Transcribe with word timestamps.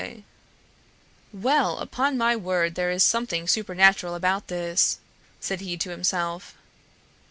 "Well, 1.31 1.77
upon 1.77 2.17
my 2.17 2.35
word, 2.35 2.73
there 2.73 2.89
is 2.89 3.03
something 3.03 3.47
supernatural 3.47 4.15
about 4.15 4.47
this!" 4.47 4.97
said 5.39 5.61
he 5.61 5.77
to 5.77 5.91
himself. 5.91 6.55